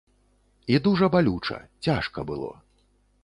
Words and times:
І 0.73 0.77
дужа 0.85 1.09
балюча, 1.17 1.57
цяжка 1.87 2.19
было. 2.31 2.51